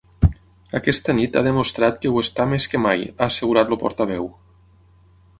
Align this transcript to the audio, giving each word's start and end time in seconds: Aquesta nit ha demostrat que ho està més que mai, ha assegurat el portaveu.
Aquesta 0.77 1.13
nit 1.17 1.35
ha 1.35 1.43
demostrat 1.47 1.99
que 2.05 2.13
ho 2.13 2.17
està 2.23 2.47
més 2.53 2.65
que 2.71 2.81
mai, 2.85 3.03
ha 3.19 3.27
assegurat 3.27 3.75
el 3.75 3.79
portaveu. 3.83 4.25